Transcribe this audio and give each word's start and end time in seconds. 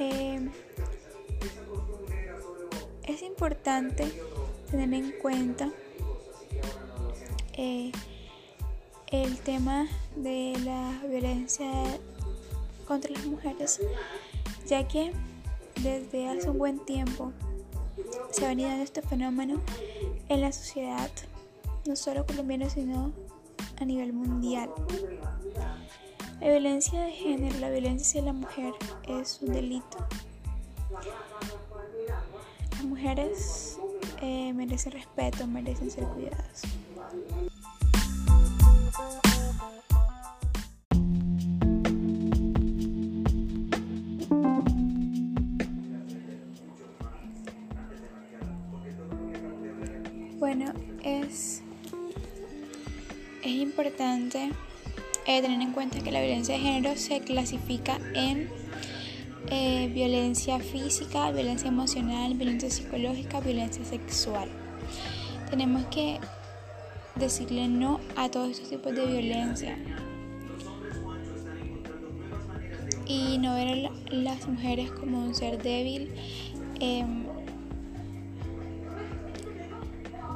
Em, 0.00 0.50
es 3.02 3.22
importante 3.22 4.06
tener 4.70 4.94
en 4.94 5.12
cuenta 5.20 5.70
eh, 7.54 7.90
el 9.08 9.38
tema 9.38 9.88
de 10.14 10.56
la 10.64 11.02
violencia 11.08 11.68
contra 12.86 13.10
las 13.10 13.26
mujeres, 13.26 13.80
ya 14.68 14.86
que 14.86 15.12
desde 15.82 16.28
hace 16.28 16.48
un 16.48 16.58
buen 16.58 16.78
tiempo 16.84 17.32
se 18.30 18.44
ha 18.44 18.50
venido 18.50 18.70
este 18.70 19.02
fenómeno 19.02 19.60
en 20.28 20.40
la 20.42 20.52
sociedad, 20.52 21.10
no 21.86 21.96
solo 21.96 22.24
colombiana, 22.24 22.70
sino 22.70 23.12
a 23.80 23.84
nivel 23.84 24.12
mundial. 24.12 24.70
La 26.40 26.46
violencia 26.50 27.02
de 27.02 27.10
género, 27.10 27.58
la 27.58 27.68
violencia 27.68 28.06
hacia 28.06 28.22
la 28.22 28.32
mujer 28.32 28.72
es 29.08 29.40
un 29.42 29.52
delito. 29.52 29.98
Las 32.70 32.84
mujeres 32.84 33.78
eh, 34.22 34.52
merecen 34.52 34.92
respeto, 34.92 35.48
merecen 35.48 35.90
ser 35.90 36.04
cuidadas. 36.04 36.62
Bueno, 50.38 50.72
es, 51.02 51.62
es 53.42 53.52
importante 53.52 54.52
eh, 55.28 55.42
tener 55.42 55.60
en 55.60 55.72
cuenta 55.72 56.00
que 56.00 56.10
la 56.10 56.22
violencia 56.22 56.54
de 56.54 56.60
género 56.60 56.96
se 56.96 57.20
clasifica 57.20 57.98
en 58.14 58.48
eh, 59.50 59.90
violencia 59.92 60.58
física, 60.58 61.30
violencia 61.30 61.68
emocional, 61.68 62.32
violencia 62.32 62.70
psicológica, 62.70 63.38
violencia 63.40 63.84
sexual. 63.84 64.48
Tenemos 65.50 65.84
que 65.86 66.18
decirle 67.16 67.68
no 67.68 68.00
a 68.16 68.30
todos 68.30 68.52
estos 68.52 68.70
tipos 68.70 68.94
de 68.94 69.04
violencia 69.04 69.76
y 73.06 73.36
no 73.36 73.54
ver 73.54 73.68
a 73.86 74.14
las 74.14 74.48
mujeres 74.48 74.90
como 74.92 75.22
un 75.22 75.34
ser 75.34 75.62
débil. 75.62 76.10
Em, 76.80 77.26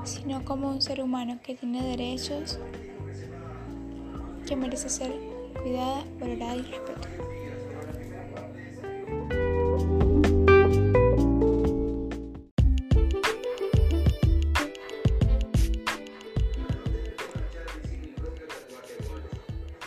sino 0.04 0.44
como 0.44 0.68
un 0.68 0.82
ser 0.82 1.00
humano 1.00 1.38
que 1.42 1.54
tiene 1.54 1.82
derechos, 1.82 2.58
merece 4.56 4.88
ser 4.88 5.12
cuidada, 5.62 6.04
valorada 6.18 6.56
y 6.56 6.62
respetada. 6.62 7.08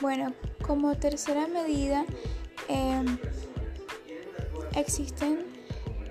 Bueno, 0.01 0.33
como 0.65 0.95
tercera 0.97 1.47
medida, 1.47 2.05
em, 2.67 3.17
existen 4.75 5.45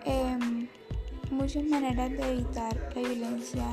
em, 0.05 0.69
muchas 1.30 1.64
maneras 1.64 2.10
de 2.10 2.32
evitar 2.32 2.77
la 2.94 3.00
violencia 3.00 3.64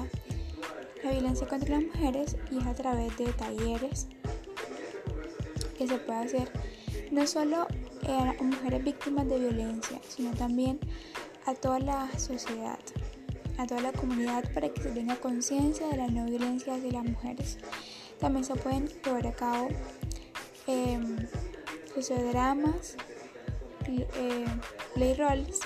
la 1.04 1.12
violencia 1.12 1.48
contra 1.48 1.80
las 1.80 1.84
mujeres 1.84 2.38
y 2.52 2.60
es 2.60 2.66
a 2.68 2.74
través 2.74 3.18
de 3.18 3.26
talleres 3.34 4.08
que 5.82 5.88
se 5.88 5.98
puede 5.98 6.20
hacer 6.20 6.52
no 7.10 7.26
solo 7.26 7.66
a 8.08 8.44
mujeres 8.44 8.84
víctimas 8.84 9.28
de 9.28 9.40
violencia, 9.40 10.00
sino 10.08 10.32
también 10.32 10.80
a 11.48 11.56
toda 11.56 11.80
la 11.80 12.20
sociedad, 12.20 12.78
a 13.58 13.66
toda 13.66 13.82
la 13.82 13.92
comunidad 13.92 14.44
para 14.54 14.70
que 14.70 14.80
se 14.80 14.92
tenga 14.92 15.16
conciencia 15.16 15.88
de 15.88 15.98
la 15.98 16.08
no 16.08 16.26
violencia 16.26 16.76
hacia 16.76 16.92
las 16.92 17.04
mujeres. 17.04 17.58
También 18.20 18.46
se 18.46 18.54
pueden 18.54 18.90
llevar 19.04 19.26
a 19.26 19.34
cabo 19.34 19.70
eh, 20.68 21.00
sociodramas, 21.96 22.96
eh, 23.88 24.46
play 24.94 25.16
roles, 25.16 25.62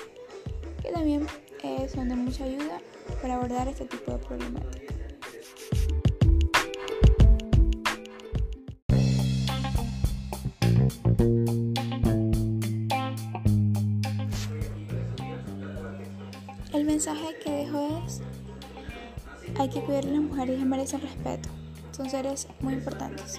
que 0.80 0.92
también 0.92 1.26
eh, 1.62 1.90
son 1.92 2.08
de 2.08 2.16
mucha 2.16 2.44
ayuda 2.44 2.80
para 3.20 3.34
abordar 3.34 3.68
este 3.68 3.84
tipo 3.84 4.12
de 4.12 4.18
problemática. 4.18 4.85
Mensaje 16.96 17.36
que 17.44 17.50
dejo 17.50 18.02
es, 18.06 18.22
hay 19.58 19.68
que 19.68 19.82
cuidar 19.82 20.06
a 20.06 20.08
las 20.08 20.22
mujeres 20.22 20.58
y 20.58 20.64
merecen 20.64 21.02
respeto. 21.02 21.50
Son 21.92 22.08
seres 22.08 22.48
muy 22.60 22.72
importantes. 22.72 23.38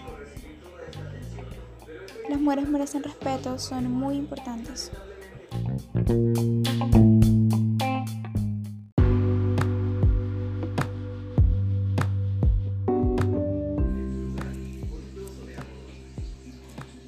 Las 2.30 2.40
mujeres 2.40 2.70
merecen 2.70 3.02
respeto, 3.02 3.58
son 3.58 3.92
muy 3.92 4.18
importantes. 4.18 4.92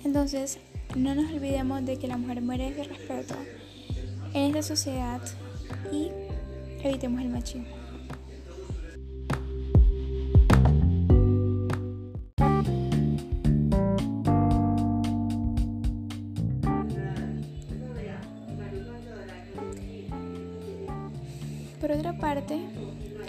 Entonces, 0.04 0.58
no 0.96 1.14
nos 1.14 1.32
olvidemos 1.32 1.86
de 1.86 2.00
que 2.00 2.08
la 2.08 2.18
mujer 2.18 2.42
merece 2.42 2.86
respeto 2.86 3.36
en 4.34 4.56
esta 4.56 4.64
sociedad 4.64 5.22
y 5.92 6.10
evitemos 6.84 7.22
el 7.22 7.30
machismo. 7.30 7.66
Por 21.82 21.92
otra 21.92 22.18
parte, 22.18 22.60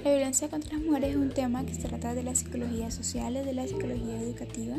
la 0.04 0.10
violencia 0.10 0.48
contra 0.48 0.76
las 0.76 0.82
mujeres 0.82 1.10
es 1.10 1.16
un 1.16 1.30
tema 1.30 1.64
que 1.64 1.72
se 1.72 1.88
trata 1.88 2.14
de 2.14 2.22
la 2.22 2.34
psicología 2.34 2.90
social, 2.90 3.34
de 3.34 3.52
la 3.54 3.66
psicología 3.66 4.20
educativa, 4.20 4.76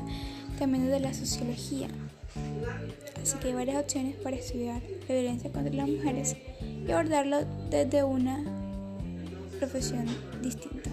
también 0.60 0.90
de 0.90 1.00
la 1.00 1.14
sociología. 1.14 1.88
Así 3.22 3.38
que 3.38 3.48
hay 3.48 3.54
varias 3.54 3.82
opciones 3.82 4.16
para 4.18 4.36
estudiar 4.36 4.82
la 5.08 5.16
violencia 5.16 5.52
contra 5.52 5.74
las 5.74 5.88
mujeres 5.88 6.36
y 6.88 6.92
abordarlo 6.92 7.46
desde 7.70 8.04
una 8.04 8.61
profesión 9.62 10.08
distinta. 10.42 10.90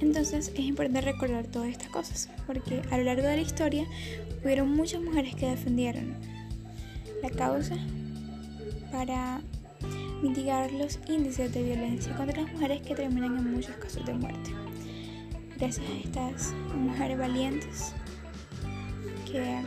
Entonces 0.00 0.48
es 0.48 0.60
importante 0.60 1.02
recordar 1.02 1.46
todas 1.48 1.68
estas 1.68 1.88
cosas, 1.88 2.30
porque 2.46 2.80
a 2.90 2.96
lo 2.96 3.04
largo 3.04 3.28
de 3.28 3.36
la 3.36 3.42
historia 3.42 3.84
hubieron 4.42 4.70
muchas 4.70 5.02
mujeres 5.02 5.34
que 5.34 5.50
defendieron 5.50 6.14
la 7.22 7.28
causa 7.28 7.76
para 8.90 9.42
mitigar 10.22 10.72
los 10.72 10.98
índices 11.06 11.52
de 11.52 11.64
violencia 11.64 12.16
contra 12.16 12.40
las 12.40 12.50
mujeres 12.54 12.80
que 12.80 12.94
terminan 12.94 13.36
en 13.36 13.52
muchos 13.52 13.76
casos 13.76 14.06
de 14.06 14.14
muerte. 14.14 14.63
Gracias 15.56 15.88
a 15.88 15.94
estas 15.94 16.52
mujeres 16.74 17.18
valientes 17.18 17.94
que 19.24 19.62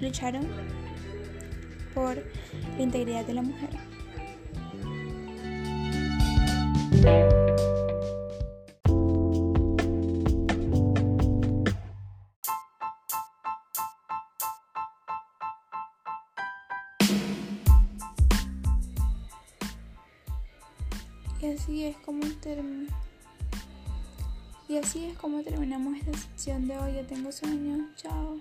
lucharon 0.00 0.46
por 1.94 2.16
la 2.76 2.82
integridad 2.82 3.24
de 3.24 3.34
la 3.34 3.42
mujer. 3.42 3.70
Y 21.40 21.46
así 21.46 21.84
es 21.84 21.96
como 21.98 22.24
y 24.74 24.78
así 24.78 25.04
es 25.04 25.16
como 25.18 25.40
terminamos 25.42 25.96
esta 25.96 26.12
sección 26.18 26.66
de 26.66 26.76
hoy. 26.76 26.94
Yo 26.94 27.06
tengo 27.06 27.30
sueño. 27.30 27.90
Chao. 27.94 28.40